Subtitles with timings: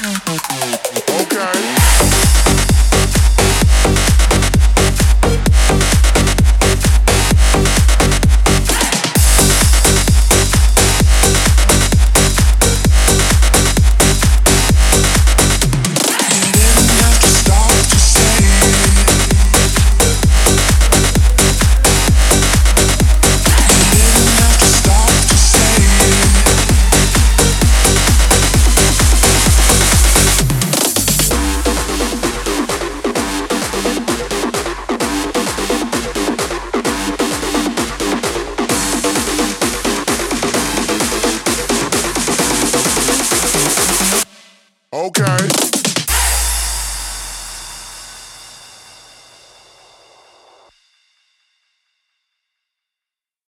[0.00, 1.07] Mm-hmm.
[44.90, 45.97] Okay.